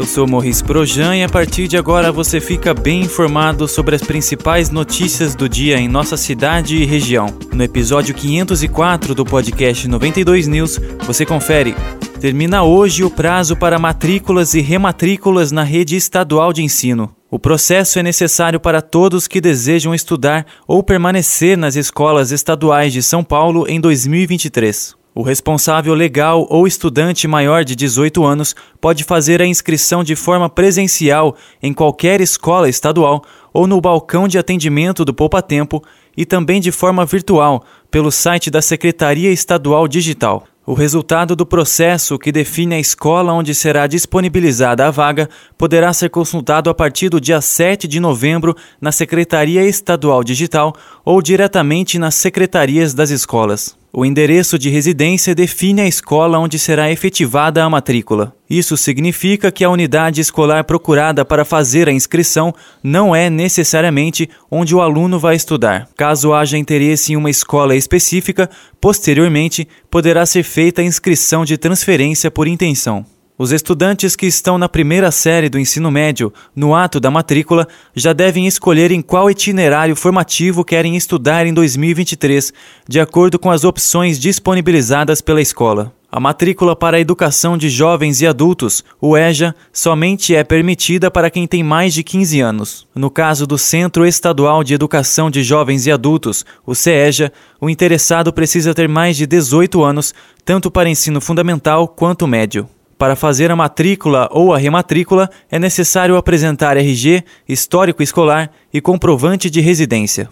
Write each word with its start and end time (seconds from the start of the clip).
eu 0.00 0.06
sou 0.06 0.26
Morris 0.26 0.62
Projan 0.62 1.14
e 1.14 1.22
a 1.22 1.28
partir 1.28 1.68
de 1.68 1.76
agora 1.76 2.10
você 2.10 2.40
fica 2.40 2.72
bem 2.72 3.02
informado 3.02 3.68
sobre 3.68 3.94
as 3.94 4.00
principais 4.00 4.70
notícias 4.70 5.34
do 5.34 5.46
dia 5.46 5.76
em 5.76 5.88
nossa 5.88 6.16
cidade 6.16 6.76
e 6.76 6.86
região. 6.86 7.26
No 7.52 7.62
episódio 7.62 8.14
504 8.14 9.14
do 9.14 9.26
podcast 9.26 9.86
92 9.86 10.46
News, 10.46 10.80
você 11.06 11.26
confere. 11.26 11.74
Termina 12.18 12.62
hoje 12.62 13.04
o 13.04 13.10
prazo 13.10 13.54
para 13.54 13.78
matrículas 13.78 14.54
e 14.54 14.62
rematrículas 14.62 15.52
na 15.52 15.64
rede 15.64 15.96
estadual 15.96 16.50
de 16.50 16.62
ensino. 16.62 17.14
O 17.30 17.38
processo 17.38 17.98
é 17.98 18.02
necessário 18.02 18.58
para 18.58 18.80
todos 18.80 19.28
que 19.28 19.38
desejam 19.38 19.94
estudar 19.94 20.46
ou 20.66 20.82
permanecer 20.82 21.58
nas 21.58 21.76
escolas 21.76 22.30
estaduais 22.30 22.90
de 22.94 23.02
São 23.02 23.22
Paulo 23.22 23.66
em 23.68 23.78
2023. 23.78 24.99
O 25.12 25.22
responsável 25.22 25.92
legal 25.92 26.46
ou 26.48 26.68
estudante 26.68 27.26
maior 27.26 27.64
de 27.64 27.74
18 27.74 28.24
anos 28.24 28.54
pode 28.80 29.02
fazer 29.02 29.42
a 29.42 29.46
inscrição 29.46 30.04
de 30.04 30.14
forma 30.14 30.48
presencial 30.48 31.36
em 31.60 31.72
qualquer 31.72 32.20
escola 32.20 32.68
estadual 32.68 33.22
ou 33.52 33.66
no 33.66 33.80
balcão 33.80 34.28
de 34.28 34.38
atendimento 34.38 35.04
do 35.04 35.12
Poupa 35.12 35.42
Tempo 35.42 35.82
e 36.16 36.24
também 36.24 36.60
de 36.60 36.70
forma 36.70 37.04
virtual 37.04 37.64
pelo 37.90 38.12
site 38.12 38.50
da 38.50 38.62
Secretaria 38.62 39.32
Estadual 39.32 39.88
Digital. 39.88 40.44
O 40.64 40.74
resultado 40.74 41.34
do 41.34 41.44
processo 41.44 42.16
que 42.16 42.30
define 42.30 42.76
a 42.76 42.78
escola 42.78 43.32
onde 43.32 43.52
será 43.52 43.88
disponibilizada 43.88 44.86
a 44.86 44.90
vaga 44.92 45.28
poderá 45.58 45.92
ser 45.92 46.10
consultado 46.10 46.70
a 46.70 46.74
partir 46.74 47.08
do 47.08 47.20
dia 47.20 47.40
7 47.40 47.88
de 47.88 47.98
novembro 47.98 48.54
na 48.80 48.92
Secretaria 48.92 49.66
Estadual 49.66 50.22
Digital 50.22 50.72
ou 51.04 51.20
diretamente 51.20 51.98
nas 51.98 52.14
secretarias 52.14 52.94
das 52.94 53.10
escolas. 53.10 53.79
O 53.92 54.04
endereço 54.04 54.56
de 54.56 54.70
residência 54.70 55.34
define 55.34 55.80
a 55.80 55.86
escola 55.86 56.38
onde 56.38 56.60
será 56.60 56.92
efetivada 56.92 57.64
a 57.64 57.68
matrícula. 57.68 58.32
Isso 58.48 58.76
significa 58.76 59.50
que 59.50 59.64
a 59.64 59.70
unidade 59.70 60.20
escolar 60.20 60.62
procurada 60.62 61.24
para 61.24 61.44
fazer 61.44 61.88
a 61.88 61.92
inscrição 61.92 62.54
não 62.84 63.16
é 63.16 63.28
necessariamente 63.28 64.30
onde 64.48 64.76
o 64.76 64.80
aluno 64.80 65.18
vai 65.18 65.34
estudar. 65.34 65.88
Caso 65.96 66.32
haja 66.32 66.56
interesse 66.56 67.12
em 67.12 67.16
uma 67.16 67.30
escola 67.30 67.74
específica, 67.74 68.48
posteriormente 68.80 69.66
poderá 69.90 70.24
ser 70.24 70.44
feita 70.44 70.82
a 70.82 70.84
inscrição 70.84 71.44
de 71.44 71.58
transferência 71.58 72.30
por 72.30 72.46
intenção. 72.46 73.04
Os 73.42 73.52
estudantes 73.52 74.14
que 74.14 74.26
estão 74.26 74.58
na 74.58 74.68
primeira 74.68 75.10
série 75.10 75.48
do 75.48 75.58
ensino 75.58 75.90
médio, 75.90 76.30
no 76.54 76.74
ato 76.74 77.00
da 77.00 77.10
matrícula, 77.10 77.66
já 77.94 78.12
devem 78.12 78.46
escolher 78.46 78.90
em 78.90 79.00
qual 79.00 79.30
itinerário 79.30 79.96
formativo 79.96 80.62
querem 80.62 80.94
estudar 80.94 81.46
em 81.46 81.54
2023, 81.54 82.52
de 82.86 83.00
acordo 83.00 83.38
com 83.38 83.50
as 83.50 83.64
opções 83.64 84.18
disponibilizadas 84.18 85.22
pela 85.22 85.40
escola. 85.40 85.90
A 86.12 86.20
matrícula 86.20 86.76
para 86.76 86.98
a 86.98 87.00
educação 87.00 87.56
de 87.56 87.70
jovens 87.70 88.20
e 88.20 88.26
adultos, 88.26 88.84
o 89.00 89.16
EJA, 89.16 89.56
somente 89.72 90.34
é 90.34 90.44
permitida 90.44 91.10
para 91.10 91.30
quem 91.30 91.46
tem 91.46 91.62
mais 91.62 91.94
de 91.94 92.04
15 92.04 92.42
anos. 92.42 92.86
No 92.94 93.10
caso 93.10 93.46
do 93.46 93.56
Centro 93.56 94.04
Estadual 94.04 94.62
de 94.62 94.74
Educação 94.74 95.30
de 95.30 95.42
Jovens 95.42 95.86
e 95.86 95.90
Adultos, 95.90 96.44
o 96.66 96.74
CEJA, 96.74 97.32
o 97.58 97.70
interessado 97.70 98.34
precisa 98.34 98.74
ter 98.74 98.86
mais 98.86 99.16
de 99.16 99.26
18 99.26 99.82
anos, 99.82 100.12
tanto 100.44 100.70
para 100.70 100.90
ensino 100.90 101.22
fundamental 101.22 101.88
quanto 101.88 102.26
médio. 102.26 102.68
Para 103.00 103.16
fazer 103.16 103.50
a 103.50 103.56
matrícula 103.56 104.28
ou 104.30 104.52
a 104.52 104.58
rematrícula, 104.58 105.30
é 105.50 105.58
necessário 105.58 106.18
apresentar 106.18 106.76
RG, 106.76 107.24
histórico 107.48 108.02
escolar 108.02 108.50
e 108.70 108.78
comprovante 108.78 109.48
de 109.48 109.58
residência. 109.58 110.28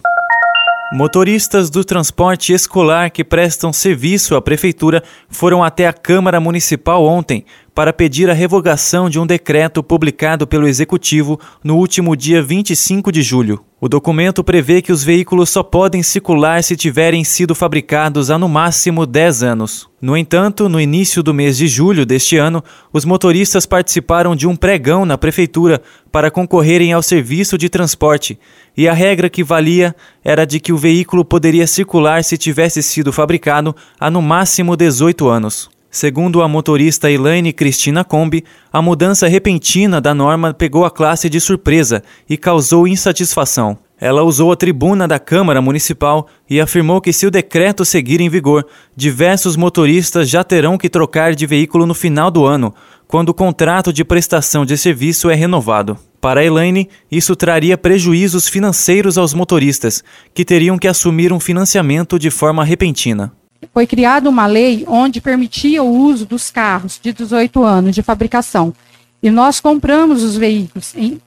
Motoristas 0.93 1.71
do 1.71 1.83
transporte 1.83 2.53
escolar 2.53 3.09
que 3.09 3.23
prestam 3.23 3.73
serviço 3.73 4.35
à 4.35 4.41
Prefeitura 4.41 5.03
foram 5.27 5.63
até 5.63 5.87
a 5.87 5.93
Câmara 5.93 6.39
Municipal 6.39 7.03
ontem 7.03 7.43
para 7.73 7.91
pedir 7.91 8.29
a 8.29 8.33
revogação 8.33 9.09
de 9.09 9.19
um 9.19 9.25
decreto 9.25 9.81
publicado 9.81 10.45
pelo 10.45 10.67
Executivo 10.67 11.39
no 11.63 11.75
último 11.75 12.15
dia 12.15 12.39
25 12.39 13.11
de 13.11 13.23
julho. 13.23 13.65
O 13.81 13.87
documento 13.87 14.43
prevê 14.43 14.81
que 14.81 14.91
os 14.91 15.05
veículos 15.05 15.49
só 15.49 15.63
podem 15.63 16.03
circular 16.03 16.61
se 16.61 16.75
tiverem 16.75 17.23
sido 17.23 17.55
fabricados 17.55 18.29
há 18.29 18.37
no 18.37 18.49
máximo 18.49 19.05
10 19.05 19.41
anos. 19.41 19.89
No 20.01 20.17
entanto, 20.17 20.67
no 20.67 20.81
início 20.81 21.23
do 21.23 21.33
mês 21.33 21.55
de 21.55 21.65
julho 21.65 22.05
deste 22.05 22.35
ano, 22.35 22.61
os 22.91 23.05
motoristas 23.05 23.65
participaram 23.65 24.35
de 24.35 24.45
um 24.45 24.53
pregão 24.53 25.05
na 25.05 25.17
prefeitura 25.17 25.81
para 26.11 26.29
concorrerem 26.29 26.91
ao 26.91 27.01
serviço 27.01 27.57
de 27.57 27.69
transporte, 27.69 28.37
e 28.75 28.85
a 28.85 28.93
regra 28.93 29.29
que 29.29 29.45
valia 29.45 29.95
era 30.25 30.43
de 30.43 30.59
que 30.59 30.73
o 30.73 30.77
veículo 30.77 31.23
poderia 31.23 31.65
circular 31.65 32.21
se 32.25 32.37
tivesse 32.37 32.83
sido 32.83 33.13
fabricado 33.13 33.73
há 33.97 34.11
no 34.11 34.21
máximo 34.21 34.75
18 34.75 35.29
anos. 35.29 35.78
Segundo 35.91 36.43
a 36.43 36.47
motorista 36.47 37.09
Elaine 37.09 37.51
Cristina 37.51 38.03
Combi, 38.03 38.43
a 38.71 38.79
mudança 38.79 39.27
repentina 39.27 39.99
da 39.99 40.13
norma 40.13 40.53
pegou 40.53 40.85
a 40.85 40.91
classe 40.91 41.27
de 41.27 41.41
surpresa 41.41 42.03
e 42.29 42.37
causou 42.37 42.87
insatisfação. 42.87 43.75
Ela 43.99 44.21
usou 44.21 44.51
a 44.51 44.55
tribuna 44.55 45.07
da 45.07 45.17
Câmara 45.17 45.59
Municipal 45.61 46.27
e 46.47 46.61
afirmou 46.61 47.01
que, 47.01 47.11
se 47.11 47.25
o 47.25 47.31
decreto 47.31 47.83
seguir 47.83 48.21
em 48.21 48.29
vigor, 48.29 48.67
diversos 48.95 49.55
motoristas 49.55 50.29
já 50.29 50.43
terão 50.43 50.77
que 50.77 50.89
trocar 50.89 51.33
de 51.33 51.47
veículo 51.47 51.87
no 51.87 51.95
final 51.95 52.29
do 52.29 52.45
ano, 52.45 52.73
quando 53.07 53.29
o 53.29 53.33
contrato 53.33 53.91
de 53.91 54.05
prestação 54.05 54.67
de 54.67 54.77
serviço 54.77 55.27
é 55.27 55.33
renovado. 55.33 55.97
Para 56.21 56.45
Elaine, 56.45 56.87
isso 57.11 57.35
traria 57.35 57.77
prejuízos 57.77 58.47
financeiros 58.47 59.17
aos 59.17 59.33
motoristas, 59.33 60.03
que 60.35 60.45
teriam 60.45 60.77
que 60.77 60.87
assumir 60.87 61.33
um 61.33 61.39
financiamento 61.39 62.19
de 62.19 62.29
forma 62.29 62.63
repentina 62.63 63.33
foi 63.73 63.85
criada 63.85 64.29
uma 64.29 64.45
lei 64.45 64.85
onde 64.87 65.21
permitia 65.21 65.83
o 65.83 65.89
uso 65.89 66.25
dos 66.25 66.49
carros 66.49 66.99
de 67.01 67.11
18 67.13 67.63
anos 67.63 67.95
de 67.95 68.01
fabricação. 68.01 68.73
E 69.21 69.29
nós 69.29 69.59
compramos 69.59 70.23
os 70.23 70.37
veículos 70.37 70.93
em, 70.95 71.19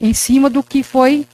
em 0.00 0.14
cima 0.14 0.48
do 0.48 0.62
que 0.62 0.82
foi 0.82 1.26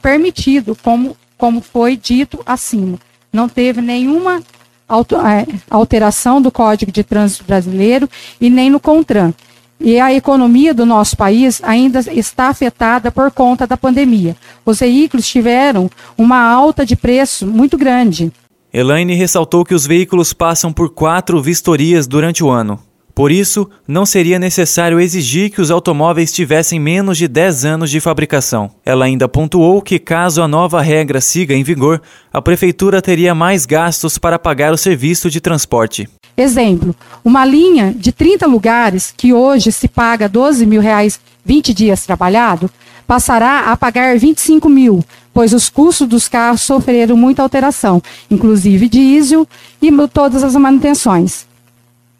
permitido, 0.00 0.76
como, 0.82 1.16
como 1.36 1.60
foi 1.60 1.96
dito 1.96 2.40
acima. 2.46 2.98
Não 3.32 3.48
teve 3.48 3.80
nenhuma 3.80 4.42
é, 4.88 5.60
alteração 5.70 6.40
do 6.40 6.50
Código 6.50 6.90
de 6.90 7.04
Trânsito 7.04 7.44
Brasileiro 7.44 8.08
e 8.40 8.48
nem 8.48 8.70
no 8.70 8.80
CONTRAN. 8.80 9.34
E 9.80 10.00
a 10.00 10.12
economia 10.12 10.74
do 10.74 10.84
nosso 10.84 11.16
país 11.16 11.62
ainda 11.62 12.00
está 12.12 12.48
afetada 12.48 13.12
por 13.12 13.30
conta 13.30 13.66
da 13.66 13.76
pandemia. 13.76 14.36
Os 14.64 14.80
veículos 14.80 15.28
tiveram 15.28 15.88
uma 16.16 16.40
alta 16.40 16.84
de 16.84 16.96
preço 16.96 17.46
muito 17.46 17.78
grande. 17.78 18.32
Elaine 18.78 19.14
ressaltou 19.14 19.64
que 19.64 19.74
os 19.74 19.88
veículos 19.88 20.32
passam 20.32 20.72
por 20.72 20.90
quatro 20.90 21.42
vistorias 21.42 22.06
durante 22.06 22.44
o 22.44 22.48
ano. 22.48 22.78
Por 23.12 23.32
isso, 23.32 23.68
não 23.88 24.06
seria 24.06 24.38
necessário 24.38 25.00
exigir 25.00 25.50
que 25.50 25.60
os 25.60 25.72
automóveis 25.72 26.32
tivessem 26.32 26.78
menos 26.78 27.18
de 27.18 27.26
10 27.26 27.64
anos 27.64 27.90
de 27.90 27.98
fabricação. 27.98 28.70
Ela 28.86 29.06
ainda 29.06 29.28
pontuou 29.28 29.82
que, 29.82 29.98
caso 29.98 30.40
a 30.40 30.46
nova 30.46 30.80
regra 30.80 31.20
siga 31.20 31.56
em 31.56 31.64
vigor, 31.64 32.00
a 32.32 32.40
prefeitura 32.40 33.02
teria 33.02 33.34
mais 33.34 33.66
gastos 33.66 34.16
para 34.16 34.38
pagar 34.38 34.72
o 34.72 34.78
serviço 34.78 35.28
de 35.28 35.40
transporte. 35.40 36.08
Exemplo: 36.36 36.94
uma 37.24 37.44
linha 37.44 37.92
de 37.92 38.12
30 38.12 38.46
lugares, 38.46 39.12
que 39.16 39.32
hoje 39.32 39.72
se 39.72 39.88
paga 39.88 40.28
12 40.28 40.64
mil 40.64 40.80
reais 40.80 41.18
20 41.44 41.74
dias 41.74 42.06
trabalhado, 42.06 42.70
passará 43.08 43.72
a 43.72 43.76
pagar 43.76 44.18
25 44.18 44.68
mil, 44.68 45.02
pois 45.32 45.54
os 45.54 45.70
custos 45.70 46.06
dos 46.06 46.28
carros 46.28 46.60
sofreram 46.60 47.16
muita 47.16 47.42
alteração, 47.42 48.02
inclusive 48.30 48.86
diesel 48.86 49.48
e 49.80 49.90
todas 50.08 50.44
as 50.44 50.54
manutenções. 50.54 51.46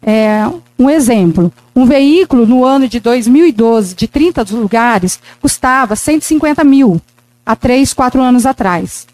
É, 0.01 0.49
um 0.79 0.89
exemplo, 0.89 1.53
um 1.75 1.85
veículo 1.85 2.47
no 2.47 2.65
ano 2.65 2.87
de 2.87 2.99
2012, 2.99 3.93
de 3.93 4.07
30 4.07 4.43
lugares, 4.55 5.19
custava 5.39 5.95
150 5.95 6.63
mil, 6.63 6.99
há 7.45 7.55
3, 7.55 7.93
4 7.93 8.19
anos 8.19 8.47
atrás. 8.47 9.05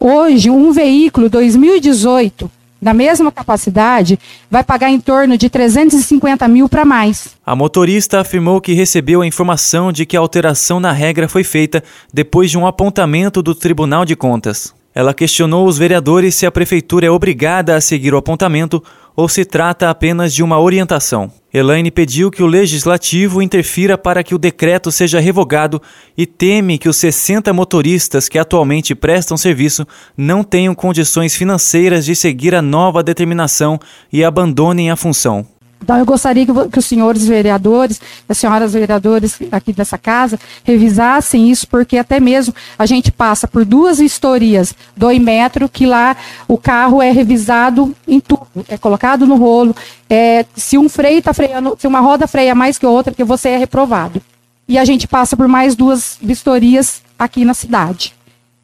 Hoje, 0.00 0.50
um 0.50 0.72
veículo 0.72 1.28
2018, 1.28 2.50
da 2.84 2.92
mesma 2.92 3.32
capacidade, 3.32 4.18
vai 4.50 4.62
pagar 4.62 4.90
em 4.90 5.00
torno 5.00 5.38
de 5.38 5.48
350 5.48 6.46
mil 6.46 6.68
para 6.68 6.84
mais. 6.84 7.30
A 7.44 7.56
motorista 7.56 8.20
afirmou 8.20 8.60
que 8.60 8.74
recebeu 8.74 9.22
a 9.22 9.26
informação 9.26 9.90
de 9.90 10.04
que 10.04 10.18
a 10.18 10.20
alteração 10.20 10.78
na 10.78 10.92
regra 10.92 11.26
foi 11.26 11.42
feita 11.42 11.82
depois 12.12 12.50
de 12.50 12.58
um 12.58 12.66
apontamento 12.66 13.42
do 13.42 13.54
Tribunal 13.54 14.04
de 14.04 14.14
Contas. 14.14 14.74
Ela 14.94 15.14
questionou 15.14 15.66
os 15.66 15.78
vereadores 15.78 16.34
se 16.34 16.44
a 16.44 16.52
prefeitura 16.52 17.06
é 17.06 17.10
obrigada 17.10 17.74
a 17.74 17.80
seguir 17.80 18.12
o 18.12 18.18
apontamento 18.18 18.84
ou 19.16 19.30
se 19.30 19.46
trata 19.46 19.88
apenas 19.88 20.34
de 20.34 20.42
uma 20.42 20.60
orientação. 20.60 21.32
Elaine 21.56 21.88
pediu 21.88 22.32
que 22.32 22.42
o 22.42 22.48
legislativo 22.48 23.40
interfira 23.40 23.96
para 23.96 24.24
que 24.24 24.34
o 24.34 24.38
decreto 24.38 24.90
seja 24.90 25.20
revogado 25.20 25.80
e 26.18 26.26
teme 26.26 26.78
que 26.78 26.88
os 26.88 26.96
60 26.96 27.52
motoristas 27.52 28.28
que 28.28 28.40
atualmente 28.40 28.92
prestam 28.92 29.36
serviço 29.36 29.86
não 30.16 30.42
tenham 30.42 30.74
condições 30.74 31.36
financeiras 31.36 32.04
de 32.04 32.16
seguir 32.16 32.56
a 32.56 32.60
nova 32.60 33.04
determinação 33.04 33.78
e 34.12 34.24
abandonem 34.24 34.90
a 34.90 34.96
função. 34.96 35.46
Então, 35.84 35.98
eu 35.98 36.06
gostaria 36.06 36.46
que, 36.46 36.52
que, 36.70 36.78
os 36.78 36.86
senhores 36.86 37.26
vereadores, 37.26 38.00
as 38.26 38.38
senhoras 38.38 38.72
vereadoras 38.72 39.38
aqui 39.52 39.70
dessa 39.70 39.98
casa, 39.98 40.40
revisassem 40.64 41.50
isso, 41.50 41.68
porque 41.68 41.98
até 41.98 42.18
mesmo 42.18 42.54
a 42.78 42.86
gente 42.86 43.12
passa 43.12 43.46
por 43.46 43.66
duas 43.66 43.98
vistorias 43.98 44.74
do 44.96 45.12
Imetro, 45.12 45.68
que 45.68 45.84
lá 45.84 46.16
o 46.48 46.56
carro 46.56 47.02
é 47.02 47.10
revisado 47.10 47.94
em 48.08 48.18
tudo, 48.18 48.46
é 48.66 48.78
colocado 48.78 49.26
no 49.26 49.36
rolo. 49.36 49.76
É, 50.08 50.46
se 50.56 50.78
um 50.78 50.88
freio 50.88 51.18
está 51.18 51.34
freando, 51.34 51.76
se 51.78 51.86
uma 51.86 52.00
roda 52.00 52.26
freia 52.26 52.54
mais 52.54 52.78
que 52.78 52.86
outra, 52.86 53.12
que 53.12 53.22
você 53.22 53.50
é 53.50 53.58
reprovado. 53.58 54.22
E 54.66 54.78
a 54.78 54.86
gente 54.86 55.06
passa 55.06 55.36
por 55.36 55.46
mais 55.46 55.76
duas 55.76 56.16
vistorias 56.22 57.02
aqui 57.18 57.44
na 57.44 57.52
cidade. 57.52 58.14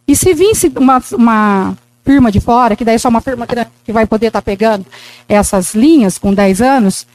E 0.09 0.17
se 0.17 0.33
visse 0.33 0.73
uma, 0.75 1.03
uma 1.13 1.77
firma 2.11 2.33
de 2.33 2.41
fora, 2.41 2.75
que 2.75 2.85
daí 2.85 2.97
é 2.97 2.99
só 2.99 3.09
uma 3.09 3.21
firma 3.21 3.47
grande 3.47 3.71
que 3.85 3.93
vai 3.93 4.05
poder 4.05 4.27
estar 4.27 4.41
tá 4.41 4.45
pegando 4.45 4.85
essas 5.29 5.77
linhas 5.77 6.19
com 6.19 6.35
10 6.35 6.61
anos, 6.61 7.07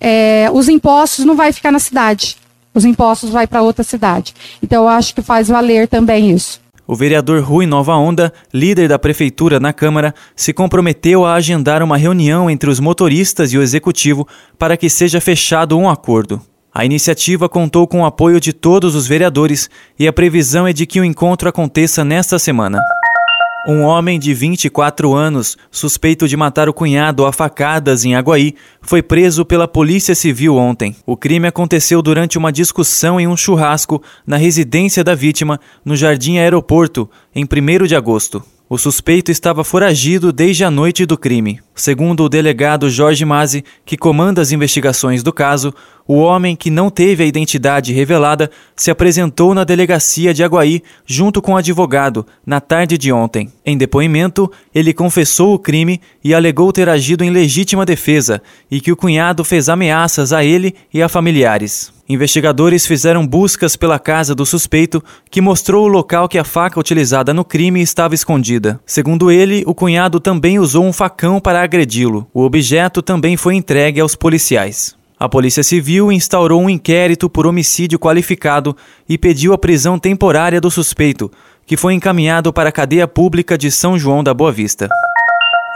é, 0.00 0.50
os 0.52 0.68
impostos 0.68 1.24
não 1.24 1.36
vai 1.36 1.52
ficar 1.52 1.70
na 1.70 1.78
cidade. 1.78 2.36
Os 2.74 2.84
impostos 2.84 3.30
vai 3.30 3.46
para 3.46 3.62
outra 3.62 3.84
cidade. 3.84 4.34
Então 4.60 4.82
eu 4.82 4.88
acho 4.88 5.14
que 5.14 5.22
faz 5.22 5.46
valer 5.46 5.86
também 5.86 6.32
isso. 6.32 6.60
O 6.84 6.96
vereador 6.96 7.44
Rui 7.44 7.64
Nova 7.64 7.94
Onda, 7.94 8.32
líder 8.52 8.88
da 8.88 8.98
prefeitura 8.98 9.60
na 9.60 9.72
Câmara, 9.72 10.12
se 10.34 10.52
comprometeu 10.52 11.24
a 11.24 11.34
agendar 11.34 11.80
uma 11.80 11.96
reunião 11.96 12.50
entre 12.50 12.68
os 12.68 12.80
motoristas 12.80 13.52
e 13.52 13.58
o 13.58 13.62
executivo 13.62 14.26
para 14.58 14.76
que 14.76 14.90
seja 14.90 15.20
fechado 15.20 15.78
um 15.78 15.88
acordo. 15.88 16.42
A 16.74 16.84
iniciativa 16.84 17.48
contou 17.48 17.86
com 17.86 18.00
o 18.00 18.04
apoio 18.04 18.40
de 18.40 18.52
todos 18.52 18.96
os 18.96 19.06
vereadores 19.06 19.70
e 19.96 20.08
a 20.08 20.12
previsão 20.12 20.66
é 20.66 20.72
de 20.72 20.86
que 20.86 21.00
o 21.00 21.04
encontro 21.04 21.48
aconteça 21.48 22.04
nesta 22.04 22.36
semana. 22.36 22.80
Um 23.68 23.82
homem 23.82 24.18
de 24.18 24.32
24 24.32 25.12
anos, 25.14 25.58
suspeito 25.70 26.26
de 26.26 26.34
matar 26.34 26.66
o 26.66 26.72
cunhado 26.72 27.26
a 27.26 27.32
facadas 27.32 28.06
em 28.06 28.14
Aguaí, 28.14 28.54
foi 28.80 29.02
preso 29.02 29.44
pela 29.44 29.68
Polícia 29.68 30.14
Civil 30.14 30.56
ontem. 30.56 30.96
O 31.04 31.14
crime 31.14 31.46
aconteceu 31.46 32.00
durante 32.00 32.38
uma 32.38 32.50
discussão 32.50 33.20
em 33.20 33.28
um 33.28 33.36
churrasco 33.36 34.02
na 34.26 34.38
residência 34.38 35.04
da 35.04 35.14
vítima, 35.14 35.60
no 35.84 35.94
Jardim 35.94 36.38
Aeroporto, 36.38 37.08
em 37.34 37.44
1 37.44 37.86
de 37.86 37.94
agosto. 37.94 38.42
O 38.66 38.78
suspeito 38.78 39.32
estava 39.32 39.64
foragido 39.64 40.32
desde 40.32 40.64
a 40.64 40.70
noite 40.70 41.04
do 41.04 41.18
crime. 41.18 41.60
Segundo 41.74 42.22
o 42.22 42.28
delegado 42.28 42.88
Jorge 42.88 43.24
Mazzi, 43.24 43.64
que 43.84 43.96
comanda 43.96 44.40
as 44.40 44.52
investigações 44.52 45.24
do 45.24 45.32
caso, 45.32 45.74
o 46.12 46.16
homem 46.16 46.56
que 46.56 46.72
não 46.72 46.90
teve 46.90 47.22
a 47.22 47.26
identidade 47.26 47.92
revelada 47.92 48.50
se 48.74 48.90
apresentou 48.90 49.54
na 49.54 49.62
delegacia 49.62 50.34
de 50.34 50.42
Aguaí 50.42 50.82
junto 51.06 51.40
com 51.40 51.52
o 51.52 51.56
advogado 51.56 52.26
na 52.44 52.60
tarde 52.60 52.98
de 52.98 53.12
ontem. 53.12 53.48
Em 53.64 53.78
depoimento, 53.78 54.50
ele 54.74 54.92
confessou 54.92 55.54
o 55.54 55.58
crime 55.58 56.00
e 56.24 56.34
alegou 56.34 56.72
ter 56.72 56.88
agido 56.88 57.22
em 57.22 57.30
legítima 57.30 57.86
defesa 57.86 58.42
e 58.68 58.80
que 58.80 58.90
o 58.90 58.96
cunhado 58.96 59.44
fez 59.44 59.68
ameaças 59.68 60.32
a 60.32 60.42
ele 60.42 60.74
e 60.92 61.00
a 61.00 61.08
familiares. 61.08 61.92
Investigadores 62.08 62.88
fizeram 62.88 63.24
buscas 63.24 63.76
pela 63.76 63.96
casa 63.96 64.34
do 64.34 64.44
suspeito, 64.44 65.00
que 65.30 65.40
mostrou 65.40 65.84
o 65.84 65.88
local 65.88 66.28
que 66.28 66.38
a 66.38 66.44
faca 66.44 66.80
utilizada 66.80 67.32
no 67.32 67.44
crime 67.44 67.80
estava 67.80 68.16
escondida. 68.16 68.80
Segundo 68.84 69.30
ele, 69.30 69.62
o 69.64 69.72
cunhado 69.72 70.18
também 70.18 70.58
usou 70.58 70.84
um 70.84 70.92
facão 70.92 71.38
para 71.38 71.62
agredi-lo. 71.62 72.26
O 72.34 72.42
objeto 72.42 73.00
também 73.00 73.36
foi 73.36 73.54
entregue 73.54 74.00
aos 74.00 74.16
policiais. 74.16 74.98
A 75.22 75.28
Polícia 75.28 75.62
Civil 75.62 76.10
instaurou 76.10 76.62
um 76.62 76.70
inquérito 76.70 77.28
por 77.28 77.46
homicídio 77.46 77.98
qualificado 77.98 78.74
e 79.06 79.18
pediu 79.18 79.52
a 79.52 79.58
prisão 79.58 79.98
temporária 79.98 80.62
do 80.62 80.70
suspeito, 80.70 81.30
que 81.66 81.76
foi 81.76 81.92
encaminhado 81.92 82.50
para 82.54 82.70
a 82.70 82.72
cadeia 82.72 83.06
pública 83.06 83.58
de 83.58 83.70
São 83.70 83.98
João 83.98 84.24
da 84.24 84.32
Boa 84.32 84.50
Vista. 84.50 84.88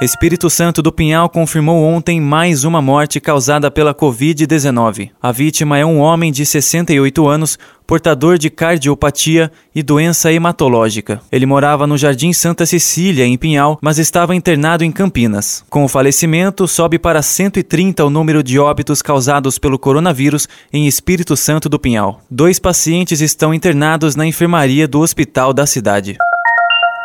Espírito 0.04 0.50
Santo 0.50 0.82
do 0.82 0.92
Pinhal 0.92 1.30
confirmou 1.30 1.82
ontem 1.82 2.20
mais 2.20 2.62
uma 2.62 2.82
morte 2.82 3.18
causada 3.18 3.70
pela 3.70 3.94
Covid-19. 3.94 5.10
A 5.20 5.32
vítima 5.32 5.78
é 5.78 5.86
um 5.86 5.98
homem 5.98 6.30
de 6.30 6.44
68 6.44 7.26
anos, 7.26 7.58
portador 7.86 8.36
de 8.36 8.50
cardiopatia 8.50 9.50
e 9.74 9.82
doença 9.82 10.30
hematológica. 10.30 11.22
Ele 11.32 11.46
morava 11.46 11.86
no 11.86 11.96
Jardim 11.96 12.34
Santa 12.34 12.66
Cecília, 12.66 13.24
em 13.24 13.38
Pinhal, 13.38 13.78
mas 13.80 13.98
estava 13.98 14.36
internado 14.36 14.84
em 14.84 14.92
Campinas. 14.92 15.64
Com 15.70 15.84
o 15.84 15.88
falecimento, 15.88 16.68
sobe 16.68 16.98
para 16.98 17.22
130 17.22 18.04
o 18.04 18.10
número 18.10 18.42
de 18.42 18.58
óbitos 18.58 19.00
causados 19.00 19.58
pelo 19.58 19.78
coronavírus 19.78 20.46
em 20.70 20.86
Espírito 20.86 21.34
Santo 21.34 21.66
do 21.66 21.78
Pinhal. 21.78 22.20
Dois 22.30 22.58
pacientes 22.58 23.22
estão 23.22 23.54
internados 23.54 24.14
na 24.14 24.26
enfermaria 24.26 24.86
do 24.86 25.00
hospital 25.00 25.54
da 25.54 25.66
cidade. 25.66 26.18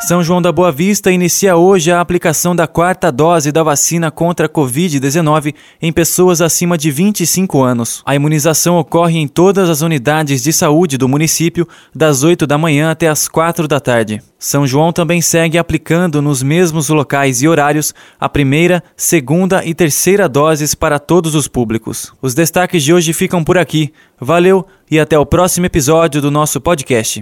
São 0.01 0.23
João 0.23 0.41
da 0.41 0.51
Boa 0.51 0.71
Vista 0.71 1.11
inicia 1.11 1.57
hoje 1.57 1.91
a 1.91 1.99
aplicação 1.99 2.55
da 2.55 2.65
quarta 2.65 3.11
dose 3.11 3.51
da 3.51 3.61
vacina 3.61 4.09
contra 4.09 4.45
a 4.45 4.49
Covid-19 4.49 5.53
em 5.81 5.91
pessoas 5.91 6.39
acima 6.41 6.77
de 6.77 6.89
25 6.89 7.61
anos. 7.61 8.01
A 8.05 8.15
imunização 8.15 8.77
ocorre 8.77 9.19
em 9.19 9.27
todas 9.27 9.69
as 9.69 9.81
unidades 9.81 10.41
de 10.41 10.53
saúde 10.53 10.97
do 10.97 11.07
município, 11.07 11.67
das 11.93 12.23
8 12.23 12.47
da 12.47 12.57
manhã 12.57 12.89
até 12.89 13.09
as 13.09 13.27
4 13.27 13.67
da 13.67 13.79
tarde. 13.79 14.21
São 14.39 14.65
João 14.65 14.93
também 14.93 15.21
segue 15.21 15.57
aplicando 15.57 16.21
nos 16.21 16.41
mesmos 16.41 16.87
locais 16.87 17.41
e 17.41 17.47
horários 17.47 17.93
a 18.17 18.29
primeira, 18.29 18.81
segunda 18.95 19.65
e 19.65 19.73
terceira 19.73 20.29
doses 20.29 20.73
para 20.73 20.97
todos 20.97 21.35
os 21.35 21.49
públicos. 21.49 22.13
Os 22.21 22.33
destaques 22.33 22.83
de 22.83 22.93
hoje 22.93 23.11
ficam 23.11 23.43
por 23.43 23.57
aqui. 23.57 23.91
Valeu 24.17 24.65
e 24.89 24.97
até 24.97 25.19
o 25.19 25.25
próximo 25.25 25.65
episódio 25.65 26.21
do 26.21 26.31
nosso 26.31 26.61
podcast. 26.61 27.21